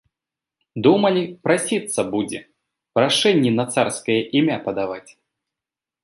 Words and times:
Думалі, 0.85 1.21
прасіцца 1.47 2.01
будзе, 2.15 2.39
прашэнні 2.99 3.51
на 3.59 3.65
царскае 3.75 4.17
імя 4.41 4.57
падаваць. 4.69 5.11